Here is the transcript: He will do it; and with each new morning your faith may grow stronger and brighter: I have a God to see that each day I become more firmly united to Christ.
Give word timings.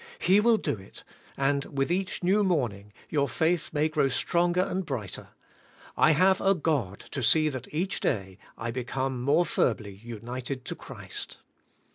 He 0.17 0.39
will 0.39 0.57
do 0.57 0.77
it; 0.77 1.03
and 1.37 1.65
with 1.77 1.91
each 1.91 2.23
new 2.23 2.43
morning 2.43 2.91
your 3.09 3.29
faith 3.29 3.71
may 3.71 3.87
grow 3.87 4.07
stronger 4.07 4.61
and 4.61 4.83
brighter: 4.83 5.27
I 5.95 6.13
have 6.13 6.41
a 6.41 6.55
God 6.55 7.01
to 7.11 7.21
see 7.21 7.49
that 7.49 7.71
each 7.71 7.99
day 7.99 8.39
I 8.57 8.71
become 8.71 9.21
more 9.21 9.45
firmly 9.45 9.93
united 9.93 10.65
to 10.65 10.75
Christ. 10.75 11.37